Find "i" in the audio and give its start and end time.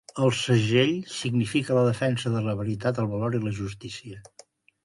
3.41-3.43